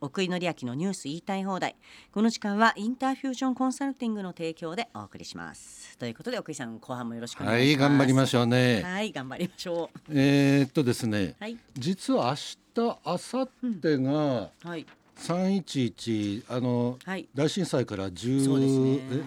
[0.00, 1.74] 奥井紀明のニュース言いたい放題。
[2.12, 5.98] この時間はインターフュージョンコンサルティングの提供でお送りします。
[5.98, 7.82] ということで奥井さん後半もよろしくお願いします。
[7.82, 8.82] はい頑張りましょうね。
[8.82, 9.98] はい頑張りましょう。
[10.10, 11.58] えー、っとですね、はい。
[11.74, 13.48] 実は明日明後
[13.82, 14.86] 日がはい。
[15.16, 17.28] 311あのはい。
[17.34, 18.98] 大震災から10そうですね。
[19.10, 19.24] え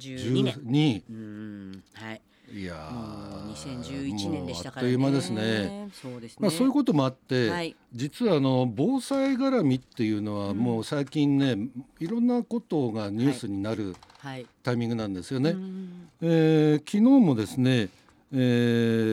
[0.00, 0.54] 12年。
[0.54, 2.20] 12うはい
[2.52, 4.88] いやもうー2011年でしたからね。
[4.88, 5.88] あっという間ですね。
[5.92, 6.36] そうですね。
[6.40, 7.76] まあ、そういうこともあって、はい。
[7.92, 11.56] 実はあの防災絡みっていうのはもう最近ね、
[12.00, 14.46] いろんなことがニュースになるはい。
[14.62, 15.50] タイミングなんですよね。
[15.50, 17.88] うんえー昨日もですね、
[18.32, 18.36] え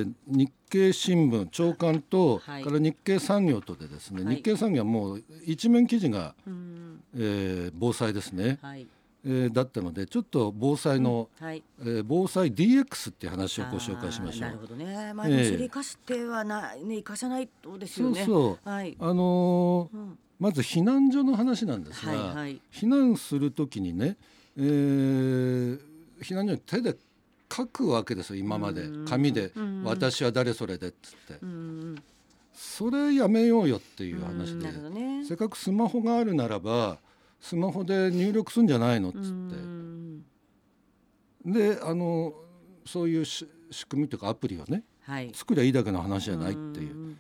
[0.06, 2.64] ー日経新聞長官と、はい。
[2.64, 4.36] から日経産業とでですね、はい。
[4.38, 7.02] 日経産業はもう一面記事が、うん。
[7.16, 8.88] えー防災ですね、はい
[9.26, 11.64] えーだったのでちょっと防災の、はい。
[11.82, 14.42] えー防災 DX っていう話をご紹介しましょう。
[14.42, 15.14] なるほどね。
[15.14, 18.96] まあええでもそれ生かす手はなね生かさないとですそうよねそうはい。
[19.00, 22.62] あのーうんまず避難所の話なんですが、はいはい。
[22.72, 24.18] 避難するときにね、
[24.58, 25.80] えー
[26.22, 26.96] 避難所に手で
[27.54, 28.84] 書くわけですよ今まで。
[28.84, 29.52] うん紙で。
[29.56, 31.40] うん「私は誰それで」っつって。
[31.42, 31.96] うん
[32.54, 34.72] それやめようよっていう話で。
[34.90, 35.26] ね。
[35.26, 37.00] せっかくスマホがあるならば
[37.48, 39.10] スマホで入力するんじゃないの？
[39.10, 39.30] っつうって。
[39.30, 40.24] ん。
[41.46, 42.34] であの
[42.86, 45.32] そういうし仕組みというかアプリをねはい。
[45.34, 46.96] 作りゃいいだけの話じゃないっていう。
[46.96, 47.18] うん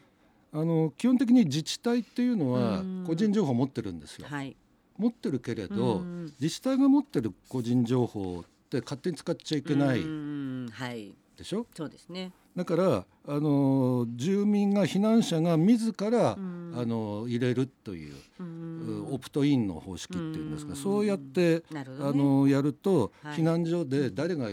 [0.53, 4.27] あの基本的に自治体っていうのはうん個人情報を持ってるんですよ。
[4.29, 4.55] はい。
[4.97, 10.69] 持ってるけれど、うん自治体が持ってる個人情報って勝手に使っちゃいけないうん。
[10.71, 11.65] はいでしょ？
[11.75, 12.31] そうですね。
[12.55, 16.73] だからあの住民が避難者が自ら、うん。
[16.77, 19.07] あの入れるという、うん。
[19.13, 20.75] オプトインの方式っていうんですか、うん。
[20.77, 21.85] そうやって、ね。
[22.01, 23.37] あのやると、はい。
[23.37, 24.49] 避難所で誰が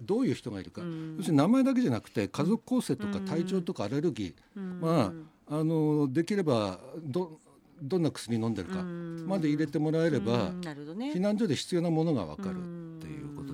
[0.00, 1.16] どういう人がいるか、うん。
[1.18, 4.80] 要するに名前だけじゃなくて家族構成とか体調とかアレルギうん。
[4.80, 5.12] ー、ま
[5.48, 7.38] ああのできればど
[7.80, 9.24] どんな薬飲んでるかうん。
[9.26, 12.56] まで入れてもらえれば、避難所で必要なものが分かる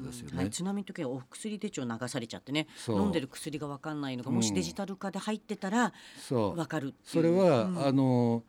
[0.09, 0.39] ですよね。
[0.39, 2.67] はい、津波の時はお薬手帳流されちゃってね。
[2.89, 4.37] 飲んでる薬が分かんないのがうん。
[4.37, 5.93] もしデジタル化で入ってたら
[6.29, 7.87] 分かるそれは、うん。
[7.87, 8.43] あの、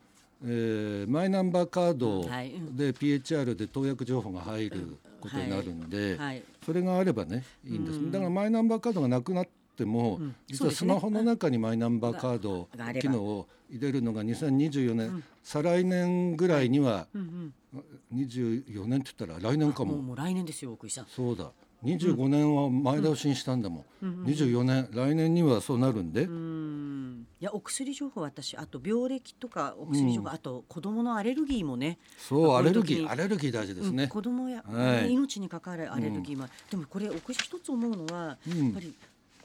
[0.43, 6.43] えーマイナンバーカードで PHR で投薬情報が入ることになるので、はい。
[6.65, 8.11] それがあればねいいんです、うん。
[8.11, 9.47] だからマイナンバーカードがなくなっ
[9.79, 10.35] ても、うん。
[10.47, 12.69] 実はスマホの中にマイナンバーカード
[12.99, 15.23] 機能を入れるのが2024年、うん。
[15.43, 17.53] 再来年ぐらいには、うん
[18.11, 21.05] 24年って言ったら来年かうん、もうももう来年ですよ奥井さん。
[21.07, 21.51] そうだ。
[21.83, 24.09] 25年は前倒しにしたんだもん、うん。
[24.09, 24.89] うん24年。
[24.91, 27.27] 来年にはそうなるんで、うん。
[27.39, 30.33] いやお薬情報私あと病歴とかお薬情報、うん。
[30.33, 31.99] あと子供のアレルギーもね。
[32.17, 35.13] そうアレルギーアレルギー大事ですね、うん子供や、はい。
[35.13, 38.63] 命に関わるアレルギーも、でもこれ奥井さん一つ思うのは、うん。
[38.65, 38.95] やっぱり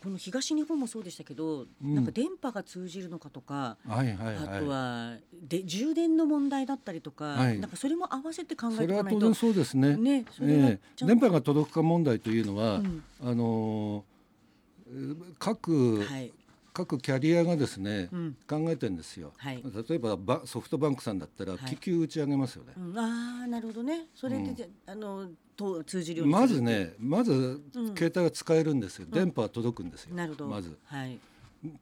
[0.05, 1.95] この東日本もそうでしたけど、うん。
[1.95, 4.37] なんか電波が通じるのかとか、はいはいはい。
[4.37, 7.59] あとはで充電の問題だったりとか、はい。
[7.59, 9.09] なんかそれも合わせて考えそていかないと。
[9.09, 9.97] れは当然そうですね。
[9.97, 11.15] ねえちゃんと。
[11.15, 13.03] え電波が届くか問題というのは、うん。
[13.23, 14.15] あのー
[15.39, 16.31] 各、はい
[16.75, 18.37] 各キャリアがですね、うん。
[18.49, 19.33] 考えてるんですよ。
[19.37, 19.63] はい。
[19.89, 21.61] 例えばバソフトバンクさんだったらはい。
[21.71, 22.73] 気球打ち上げますよね。
[22.77, 24.07] うん、ああなるほどね。
[24.13, 27.87] それで、あのと通じるようにまずね、まずうん。
[27.97, 29.07] 携帯が使えるんですよ。
[29.09, 30.17] 電波は届くんですよ。
[30.17, 30.47] なるほど。
[30.49, 30.77] まず。
[30.87, 31.17] はい、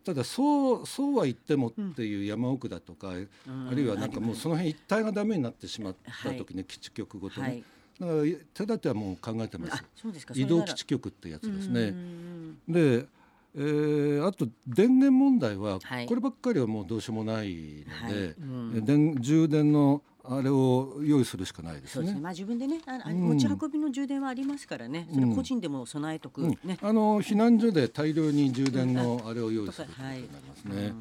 [0.04, 3.12] ただそうそうは言ってもっていう山奥だとか、う
[3.50, 3.69] ん。
[3.70, 7.47] あるいはなんかもうその辺一体がダメになってしまった時ね、基地局ごとね。
[7.47, 7.64] はい。
[7.98, 8.22] だから
[8.53, 9.76] 手立てはもう考えてます。
[9.76, 9.84] あ。
[9.97, 10.34] そうですか。
[10.36, 11.80] 移動基地局ってやつですね。
[11.80, 12.59] うん。
[12.69, 13.06] で、
[13.54, 22.06] えーあと電源問題は、はいこればっかりはもうどうしようもないので、はいうんえ電充電のあれを用意するしかないですね。
[22.06, 22.20] すね。
[22.20, 25.08] まあ自分でね、ああうん持ち運びの充電はありますからね。
[25.12, 26.78] それ個人でも備えとく、うんね。
[26.80, 30.94] あの避難所で大量に充電のあれを用意するということになりますね。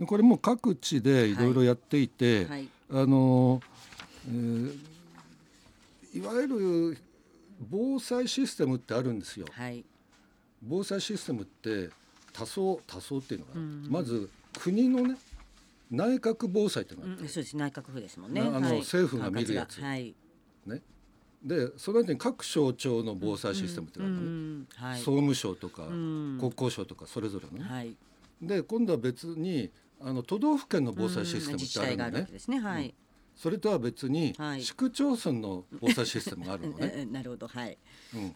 [0.00, 2.68] でこれも各地でいろいろやっていて、うんはい。
[2.90, 3.62] あの、
[4.28, 4.76] えー
[6.14, 6.98] いわゆる
[7.70, 9.46] 防災システムってあるんですよ。
[9.52, 9.84] はい。
[10.62, 11.90] 防災システムって
[12.32, 14.28] 多層多層っていうのが、うんまず
[14.58, 15.16] 国のね
[15.90, 17.56] 内閣防災っていうのがあって、うん、そうです。
[17.56, 18.40] 内閣府ですもんね。
[18.40, 20.14] なあのはい政府が見るやつはい。
[20.66, 20.82] ね
[21.44, 24.98] でその後に各省庁の防災システムっていうのがね、うんはい。
[24.98, 27.96] 総務省とか、うん国交省とかそれぞれのね、はい。
[28.42, 29.70] で今度は別に
[30.00, 32.58] あの都道府県の防災システムってあるのねね。
[32.58, 32.94] はい。
[33.36, 37.46] それとは別に、はい市区町村の防災システムがあるのうんね、う んなるほど。
[37.46, 37.78] はい。
[38.14, 38.34] うん、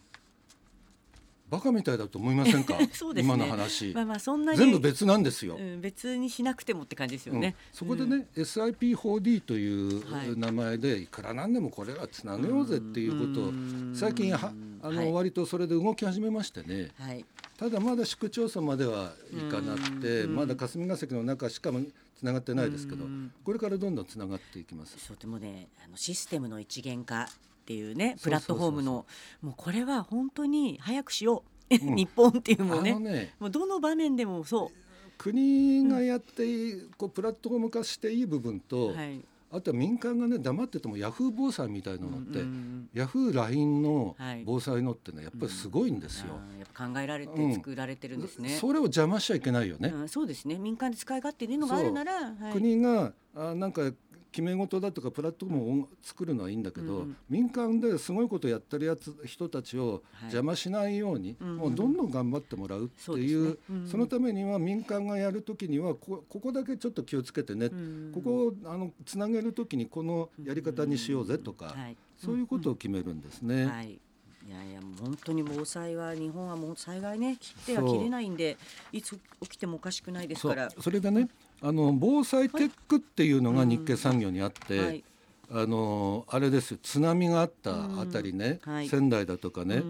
[1.50, 2.78] バカみたいだと思いませんか？
[2.92, 3.34] そうですね。
[3.34, 7.48] 今の話、まあまあそんなに全部別なんですよ、うん、別にしなくてもって感じですよね。
[7.48, 7.54] うん。
[7.76, 10.28] そこでね、SIP4D といはい。
[10.30, 13.92] う名前でいくらなんでもこれはつなげようぜっていうことをうん。
[13.94, 14.52] 最近は
[14.82, 16.90] あの、はい割とそれで動き始めましてね。
[16.98, 17.24] はい。
[17.58, 21.82] ただまだ市区町村まではいかなくて、まだ霞が関の中しかも
[22.16, 23.04] つながってないですけど、
[23.44, 24.96] これからどんどんつながっていきます。
[24.98, 27.28] そうでもねあのシステムの一元化
[27.70, 29.06] っていうねプラットフォームの。
[29.42, 32.98] もうこれは本当に早くしよう、うん、日本っていうもね。
[32.98, 34.68] ねもうどの場面でもそう。
[35.16, 39.20] 国がやっていい、こうプラットフォーム化していい部分と、はい、
[39.52, 46.40] あとは民間がね黙っててもヤフー防災みたいなのって、うんうん、ヤフー LINE の防災のってねやっぱりすごいんですよ。
[46.80, 49.92] うん、考えられて作られてるんですね、うん、それを邪魔しちゃいけないよね。
[50.08, 50.58] そうですね。
[50.58, 53.92] 民間で使い勝手いいのがあるなら、はい、国があなんか
[54.32, 63.56] 決め事だとかプラットフォームを作るのはいいんだけど、うん、民間ですごいことやってるやつ人たちを邪魔しないように、はい、もうどんどん頑張ってもらうっていう、ね。
[63.70, 73.66] うん、そのためには民間がやるときにはこここだけちょっと気をつけてね、うん、ここをあのつなげるときにこのやり方にしようぜとか、はい、そういうことを決めるんですね。
[73.66, 73.98] はい。
[74.46, 78.56] いやいや本当に防災は日本はもう災害ね切っては切れないんで
[78.90, 80.70] いつ起きてもおかしくないですから。
[80.70, 81.28] それがね
[81.62, 85.04] あの防災テックっていうのが日系産業にあって、はい、
[85.50, 89.82] あのあれです津波があったあたりね、はい、仙台だとかね、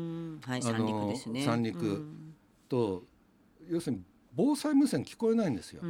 [0.44, 1.14] はい、あの
[1.44, 2.06] 三陸
[2.68, 3.04] と
[3.68, 4.02] 要するに
[4.34, 5.82] 防災無線聞こえないんですよ。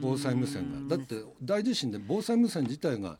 [0.00, 0.96] 防災無線が。
[0.96, 3.18] だって大地震で防災無線自体が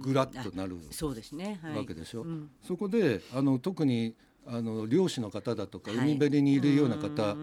[0.00, 4.14] ぐらっとなるそうですね、わけでしょ、うん、そこであの特に
[4.46, 7.36] あの漁師の方だとか海辺にいるような方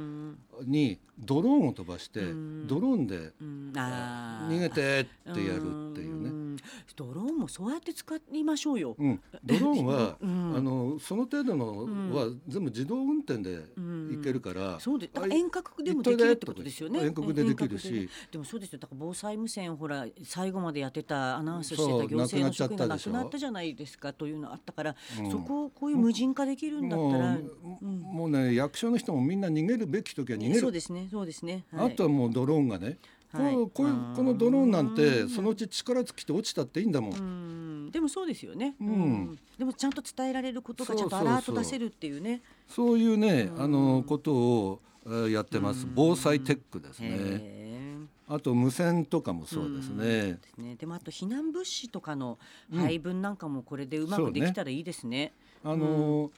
[0.66, 2.22] にドローンを飛ばして
[2.66, 3.32] ドローンで
[3.74, 6.29] 逃げてってやるっていうね。
[6.96, 8.96] ドローンもそうやって使いましょうよ。
[8.98, 13.66] うん、ドローンは、 うん、あのその程度のは全部自動運転で
[14.12, 17.06] いけるから、そうで遠隔でもできるってことですよね。
[17.06, 18.80] 遠隔でできるし、でもそうですよ。
[18.80, 24.96] だから防災無線ほら最後までやってたアナウンスしてた行政の職員がなくなったじゃないですかというのあったから、
[25.32, 27.38] そこをこういう無人化できるんだったら、
[27.82, 30.60] もうね役所の人もみんな逃げるべき時は逃げる。
[30.60, 31.08] そうですね。
[31.12, 31.66] そうですね。
[31.74, 32.98] あとはもうドローンがね。
[33.32, 37.92] このこうこのドローンなんてそのうち力尽きて落ちたっていいんだもん。
[37.92, 42.42] でもそうですよね、うん、でもちゃんと伝えられることがちゃんとアラート出せるっていうね。
[42.68, 44.82] そういうね、あのことを
[45.30, 45.88] やってます。
[45.94, 47.60] 防災テックですね。
[48.28, 50.40] あと無線とかもそうですね。
[50.58, 50.76] でね。
[50.76, 52.38] でもあと避難物資とかの
[52.72, 55.18] 配分なんかもこれでうまくできたらいいですね。
[55.18, 55.34] ね
[55.64, 56.32] あの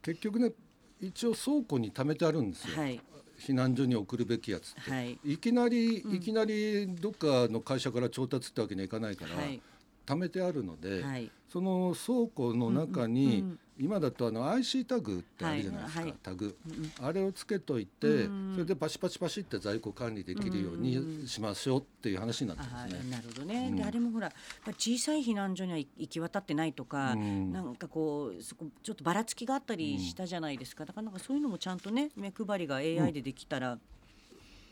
[0.00, 0.52] 結局ね
[1.00, 2.76] 一応倉庫に貯めてあるんですよ。
[2.80, 3.00] はい、
[3.38, 9.60] 避難所に送るべきやつって、はい、いきなり、いきなりどっかの会社から調達ってわけにはいかないから、はい、
[10.06, 23.10] 貯めてあるので、はい、その倉庫の中に、うんうん、今だとあの IC タグってあるじゃないですか、はい、タグ、うん、あれをつけといて、それでパシパシパシって在庫管理できるようにしましょうっていう話になってますね。
[23.10, 24.32] なるほどね、であれもほら
[24.76, 33.78] 小さい避難所には行き渡ってないとか、うん、なんかこうそこちょっとばらつきがあったりしたじゃないですか、だからなんかそういうのもちゃんとね目配りが AI でできたら。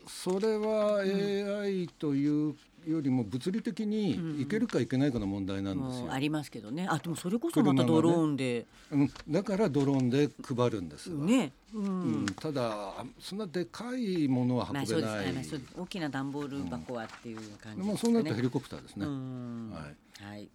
[0.07, 2.55] それは AI という
[2.87, 6.05] よりも物理的にいけるかいけないかの問題なんですよ。
[6.05, 6.87] うん、ありますけどね。
[6.89, 11.87] あでもそれこそまたドローンで、ね、うん、だからドローンで配るんですね、うん、う
[12.23, 15.01] ん、ただそんなでかいものは運べない。
[15.01, 15.45] まあ、ね、
[15.77, 17.83] 大きな段ボール箱はっていう感じですね。
[17.85, 19.05] まあそうなるとヘリコプターですね。
[19.05, 19.91] は
[20.21, 20.23] い。
[20.23, 20.49] はい。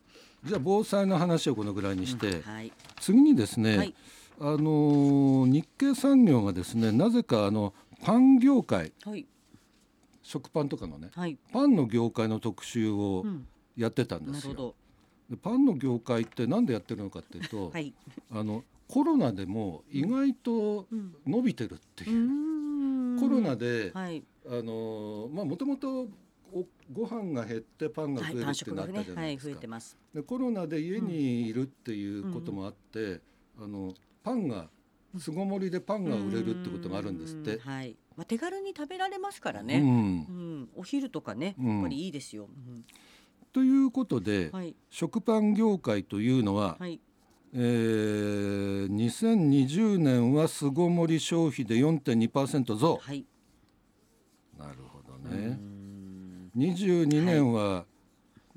[0.45, 3.95] じゃあ防災の話をこのぐらいにして、はい、次にですね、はい、
[4.41, 9.25] あの日系産業がですねなぜかあのパン業界、はい、
[10.23, 13.25] 食パンとかのね、はい、パンの業界の特集を
[13.77, 14.75] やってたんですよ。
[15.29, 17.93] でパンの業界って何でやってるのかっていうと、はい、
[18.31, 20.87] あのコロナでも意外と
[21.27, 22.17] 伸びてるっていう。
[22.17, 26.09] うん、コロナで、はい、あのまあもともと
[26.93, 29.67] ご飯が減ってパンが増えるってなったじゃないですか。
[30.15, 33.21] でコロナで家にいるっていうこともあって、うん、
[33.65, 34.69] あのパンが
[35.19, 37.59] 巣ごもりでパンが売れるってことがあるんですって。
[37.59, 37.97] はい。
[38.17, 39.79] まあ手軽に食べられますからね。
[39.79, 39.85] うん。
[39.85, 39.89] う
[40.65, 42.49] ん、お昼とかね、やっぱりいいですよ。
[42.49, 42.85] うん、
[43.53, 47.01] ということで、はい、食パン業界というのは、はい、
[47.55, 52.97] えー、2020年は巣ごもり消費で4.2%増。
[52.97, 53.27] はい。
[54.59, 55.59] なるほどね。
[56.57, 57.87] 22年は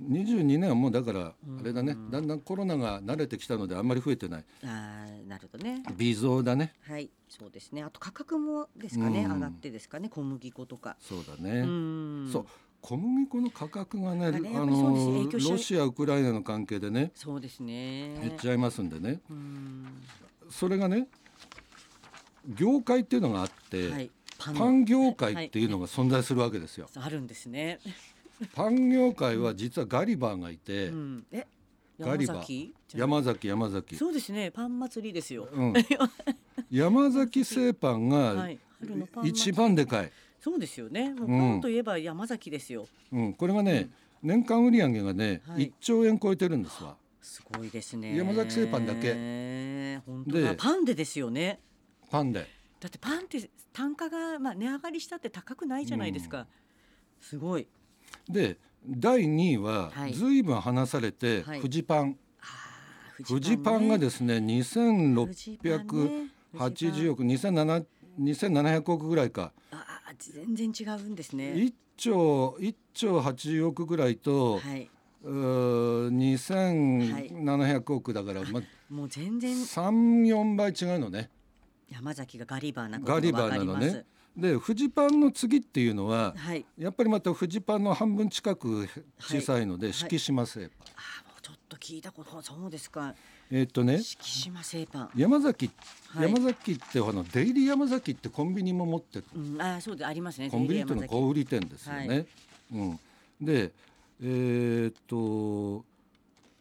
[0.01, 1.33] 22年はもうだからあ
[1.63, 4.45] れだね、だんだんコロナが慣れてきたのであんまり増えてない。
[4.63, 5.81] あなるほどね。
[5.97, 6.73] 微増だね。
[6.81, 7.83] はいそうですね。
[7.83, 10.97] あと価格もですかね、うん、上がってですかね小麦粉とか。
[10.99, 11.63] そうだね。
[12.31, 12.45] そう
[12.81, 18.19] 小麦粉の価格がねあのロシアウクライナの関係でねそうですね。
[18.21, 19.21] 減っちゃいますんでね。
[20.49, 21.07] それがね
[22.47, 27.79] 業界っていうのがあって、はい、パン業界っていうのが存在するわけですよ、はい、あるんですね
[28.53, 31.45] パン業界は実はガリバーがいて、うん、え？
[31.99, 32.33] ガリバ
[32.93, 33.47] 山崎？
[33.47, 34.51] 山崎そうですね。
[34.51, 35.73] パン祭りですよ、うん、
[36.69, 38.49] 山崎製パンが
[39.23, 40.11] 一番でかい、
[40.41, 41.13] そうですよね。
[41.13, 43.89] もうパンといえば山崎ですよ、うん、これがね、
[44.21, 46.97] 年間売上がね、はい、1兆円超えてるんですわ。
[47.21, 48.15] すごいですね。
[48.17, 50.01] 山崎製パンだけ。
[50.05, 50.55] 本当だ。
[50.55, 51.59] パンでですよね。
[52.09, 52.47] パンで。
[52.79, 56.45] だってパンって単価がまあ値上がりしたって高くないじゃないですか、うん、
[57.19, 57.67] すごい
[58.29, 60.43] で第2位はずい。
[60.43, 62.17] ぶん離されて、はい、フジパン、
[63.23, 67.35] フジパンがですね2680億、ね、
[68.19, 69.53] 2700億ぐらいか。
[69.71, 69.85] あ
[70.17, 71.53] 全然違うんですね。
[71.53, 74.89] 1兆1兆80億ぐらいと、はい、
[75.23, 79.55] 2700億だから、ま、もう全然。
[79.55, 81.31] 34倍違うのね。
[81.89, 84.05] 山崎がガリバーなガリバーなのね
[84.37, 88.87] でフジパンの次っていうのは、はい、やっぱりまたフジパンの半分近く
[89.19, 93.15] 小さいので、はい、敷島製パン、あもうちょっと聞いたことそうですか。
[93.51, 95.69] えー、っとね敷島製パン山崎、
[96.19, 102.25] 山崎ってあのデイリー山崎ってコンビニも持ってる、うん、あそうでありますねコンビニっての小売店ですよね、
[102.73, 102.99] うん、
[103.39, 103.71] で
[104.21, 105.85] えー、っと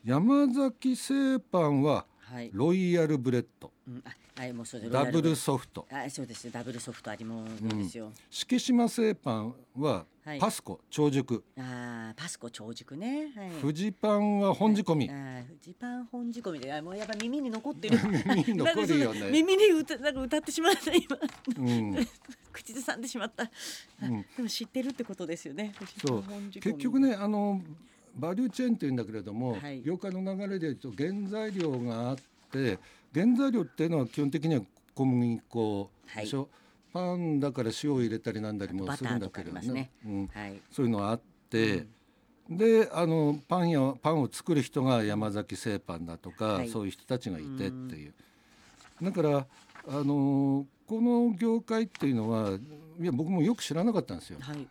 [0.04, 2.04] 山崎製パンは
[2.52, 4.04] ロイヤルブレッド、うん
[4.37, 4.93] はい、もうそうです。
[4.93, 5.87] ダブルソフト。
[5.88, 6.50] はい、そうです。
[6.50, 8.11] ダブルソフトありもんですよ。
[8.29, 10.07] 敷島製パンは
[10.41, 11.45] パスコ長熟。
[11.57, 13.33] ああ、パスコ長熟ね。
[13.37, 13.50] はい。
[13.61, 15.09] 富士パンは本仕込み。
[15.09, 17.97] ああ、富士パン本仕込みで、あもうやっぱ耳に残ってる。
[18.26, 19.31] 耳に残るよね。
[19.31, 21.17] 耳に歌なんか歌ってしまった今。
[21.57, 22.07] うん。
[22.53, 23.49] 口ずさんでしまった。
[24.03, 24.26] うん。
[24.37, 25.73] でも知ってるってことですよね。
[26.05, 26.25] そう。
[26.50, 27.62] 結局ね、あの
[28.17, 32.17] バリューチェーンって言うんだけれども、はい、業界の流れで言うと原材料があっ
[32.50, 32.81] て。
[33.14, 34.62] 原材料っていうのは基本的には
[34.94, 36.49] 小麦粉でしょ、はい、
[36.92, 40.30] パンだから塩を入れたりなんだりもするんだけどね、ね、うん。
[40.33, 41.87] はい、そういうのがあって、
[42.50, 48.14] うん、であのパンやパンを作る人が山崎製パンだとか、はい、そういう人たちがいてっていう。
[49.02, 49.47] だからあ
[49.90, 52.59] のこの業界っていうのは
[53.00, 54.38] いや僕もよく知らなかったんですよ。
[54.40, 54.66] はい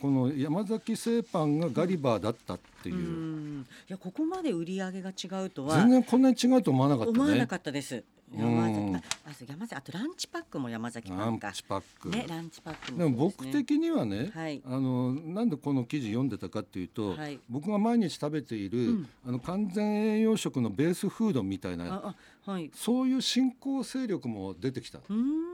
[0.00, 3.60] この山崎製パンがガリバーだったっていう。
[3.60, 7.18] ういやここまで売り上げが違うとは全然こんなに違うと思わなかったね。
[7.18, 8.04] 思わなかったです。
[8.36, 11.46] 山崎あ山崎あとランチパックも山崎パンか。
[11.46, 12.10] ランチパック。
[12.10, 22.14] ねランチパックでも僕的にはね、はい、あのなんでこの記事読んでたかっていうと、はい、僕が毎日食べている、うん、あの完全栄養食のベースフードみたいな、
[22.44, 24.98] はい、そういう新興勢力も出てきた。
[25.08, 25.47] うん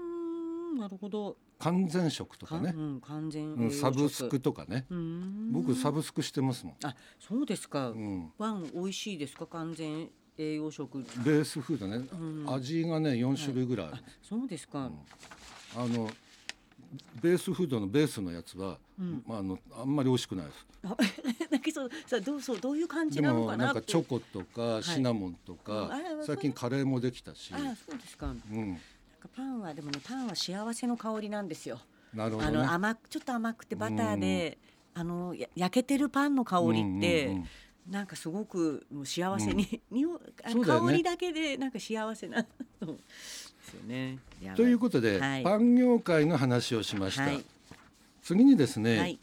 [0.75, 1.37] なるほど。
[1.59, 4.87] 完全食とかね、うん、完全サブスクとかね。
[5.53, 6.75] 僕サブスクしてますもん。
[6.85, 9.47] あそうですか、うん、パン美味しいですか？
[9.47, 10.99] 完全栄養食。
[10.99, 14.93] ベースフードね、うん、味がね4種類ぐらいはい、そうですか、うん、
[15.77, 16.11] あの
[17.23, 20.67] ベースフードのベースのやつは、うん、まああのあんまり美味しくないです。
[21.51, 27.53] だけどさどうそうどういう感じなのかななんかチョコとかシナモンとか、はい、最近カレーもできたし。
[27.55, 28.27] あそうですか。
[28.27, 28.79] うん。
[29.29, 31.81] パンはでもねパンは幸せの香りなんですよ。
[32.13, 34.59] なるほど、ね、あの甘ちょっと甘くてバターで、
[34.95, 37.47] うん、あの焼けてるパンの香りって、うんうんうん、
[37.91, 40.07] なんかすごくもう幸せに、うん、ね、
[40.65, 42.49] 香りだけでなんか幸せなで
[43.65, 44.19] すよね。
[44.57, 47.23] ということで、はい、パン業界の話をしました。
[47.23, 47.45] はい、
[48.23, 49.19] 次にですね、はい、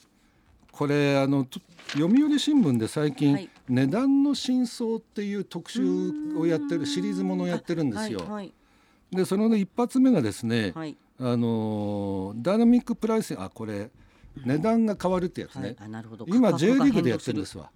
[0.71, 1.47] これあの
[1.93, 5.83] 読売新聞で最近、値段の真相っていう特集
[6.35, 8.19] をやってるシリーズものをやってるんですよ。
[8.27, 8.51] はい
[9.11, 13.91] でその一発目がですね、はい、あのダイナミックプライスあこれ
[14.45, 15.89] 値段が変わるってやつね、はい、
[16.27, 17.69] 今 J リーグでやってるんですわ。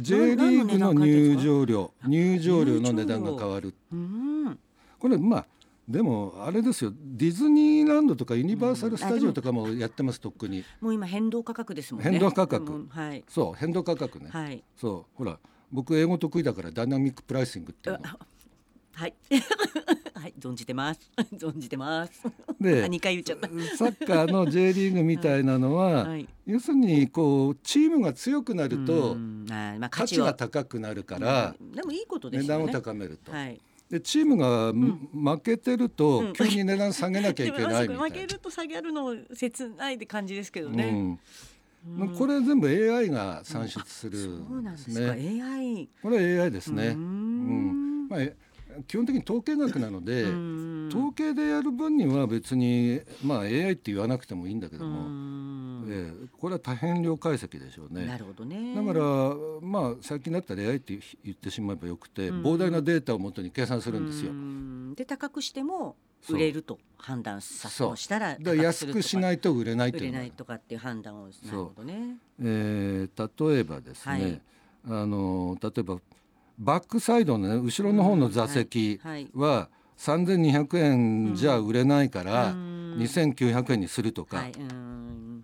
[0.00, 1.92] J リーグの入場料。
[2.06, 3.74] 入場料の値段が変わる。
[4.98, 5.46] これまあ
[5.88, 6.92] でもあれですよ。
[6.94, 10.64] ディズニーランドとかユニバーサル・スタジオとかもやってます、とっくに。
[10.80, 12.10] もう今変動価格ですもんね。
[12.10, 15.16] 変動価格、うん、はい、そう変動価格ね、はい、そう。
[15.16, 15.38] ほら
[15.72, 18.02] 僕英語得意だからダイナミックプライシングっていうの。
[18.02, 18.18] はい
[18.96, 19.14] はい
[20.46, 21.10] 存じてます。
[21.36, 22.22] 存じてます。
[22.60, 23.48] で 2回言っちゃった。
[23.76, 32.48] サッカーの J リーグみたいなのは、 はい、要するにこうチームが強くなると、まあ、価値が高くなるから、でもいいことですね。
[32.48, 33.32] 値段を高めると。
[33.32, 33.60] はい。
[33.90, 41.18] でチームが、負けてると、急に値段下げなきゃいけない負けると下げるの切ないって感じですけどね。
[41.88, 45.40] うん、これ全部 AI が算出するんですね。
[45.40, 46.88] AI これは AI ですね。
[46.88, 48.20] うん、まあ
[48.86, 50.24] 基本的に統計学なので
[50.88, 58.06] 統計でやる分には別に、まあ、AI って言わなくてもいいんだけども、えー、これは多変量解析でしょうね。
[58.06, 58.74] なるほどね。
[58.74, 59.00] だから
[59.60, 64.32] まあ最近だったら AI って言ってしまえばよくて膨大なデータをもとに計算するんですよ。
[64.94, 65.96] で高くしても
[66.28, 72.16] 売れると判断さそうしたらだ安くしないと売れないと売れないとかっていう判断をなるほどね。
[72.40, 74.40] えー、例えばですね、はい、
[75.02, 75.98] あの例えば
[76.58, 79.00] バックサイドのね後ろの方の座席
[79.34, 84.52] は3200円じゃ売れないから2900円にするとか、はい。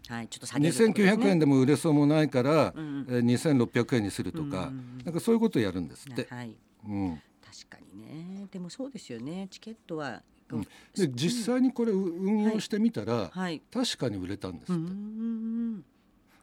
[0.09, 4.71] はい、ちょっと下げる、ね、2900円でも売れそうもないから、うん、え2600円にするとか、
[5.05, 6.27] なんかそういうことをやるんですって。
[6.29, 6.57] はい。
[6.87, 8.47] うん、確かにね。
[8.51, 9.47] でもそうですよね。
[9.51, 10.63] チケットはうん、
[10.95, 14.83] で実際にこれ運用してみたら、はい、確かに売れたんですって。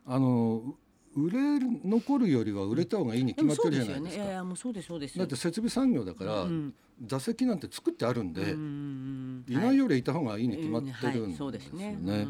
[0.06, 0.76] あの
[1.16, 1.38] 売れ
[1.84, 4.24] 残るよりは売れた方がいいに決まってるじゃないですか。
[5.20, 6.74] だって設備産業だから、うん、
[7.06, 11.52] 座席なんて作ってあるんで、んいないよりいた方がいいに決まってるんですよ
[11.82, 12.28] ね。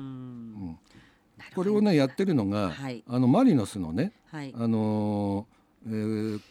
[1.55, 6.41] これをねやってるのが、はい、あのマリノスのね、はい、あのー、えー、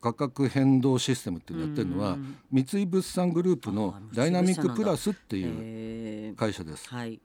[0.00, 2.16] 価格変動システムってやってるのは
[2.50, 6.88] 三井物産グループのダイナミックプラスっていう会社です。
[6.88, 7.20] はい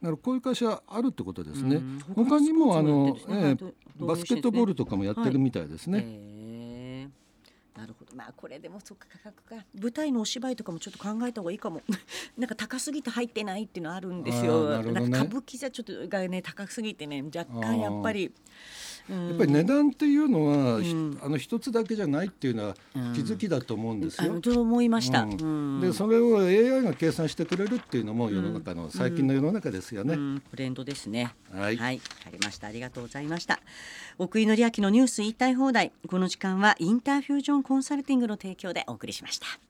[0.00, 1.80] だからこういう会社あるってことですね。
[2.14, 7.08] 他にもあの、えー、バスケットボールとかもやってるみたいですね。
[7.76, 8.14] なるほど。
[8.16, 11.82] まあこれでもそっか価格か舞台のお芝居とかもちょっと考えた方がいいかも。
[12.36, 18.32] なんか高すぎて入ってないっていうのあるんですよ、ね、なんか歌舞伎じゃちょっとがね高すぎてね若干やっぱり
[19.08, 22.74] やっぱり値段っていうのは、うん、あの一つだけじゃないっていうのは
[23.14, 24.40] 気づきだと思うんですよ。
[24.40, 30.14] と、うん、思いました、でそれを AI が計算してくれるっていうのも世の中の、最近の世の中ですよね。
[30.50, 31.34] トレンドですね。
[31.50, 32.66] はい、はい、ありました。
[32.66, 33.60] ありがとうございました。
[34.18, 35.92] 奥井紀明のニュース言いたい放題。
[36.06, 39.67] この時間はインターフュージョンコンサルティングの提供でお送りしました。